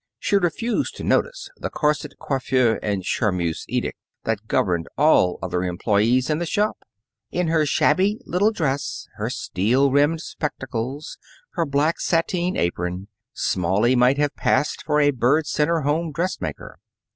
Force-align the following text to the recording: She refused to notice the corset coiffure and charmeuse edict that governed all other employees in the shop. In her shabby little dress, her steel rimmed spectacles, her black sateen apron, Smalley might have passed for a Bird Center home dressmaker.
She 0.17 0.35
refused 0.35 0.95
to 0.97 1.03
notice 1.03 1.49
the 1.57 1.69
corset 1.69 2.17
coiffure 2.17 2.79
and 2.81 3.03
charmeuse 3.05 3.65
edict 3.69 3.99
that 4.23 4.47
governed 4.47 4.87
all 4.97 5.37
other 5.43 5.63
employees 5.63 6.27
in 6.27 6.39
the 6.39 6.47
shop. 6.47 6.79
In 7.29 7.49
her 7.49 7.67
shabby 7.67 8.19
little 8.25 8.51
dress, 8.51 9.07
her 9.17 9.29
steel 9.29 9.91
rimmed 9.91 10.21
spectacles, 10.21 11.19
her 11.51 11.67
black 11.67 11.99
sateen 11.99 12.57
apron, 12.57 13.09
Smalley 13.33 13.95
might 13.95 14.17
have 14.17 14.35
passed 14.35 14.81
for 14.87 14.99
a 14.99 15.11
Bird 15.11 15.45
Center 15.45 15.81
home 15.81 16.11
dressmaker. 16.11 16.79